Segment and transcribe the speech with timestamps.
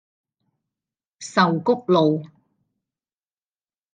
[1.19, 2.25] 壽菊路